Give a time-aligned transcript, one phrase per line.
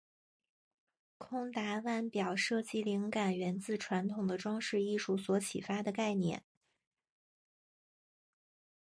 [1.19, 6.43] 宝达腕表设计灵感源自传统的装饰艺术所启发的概念。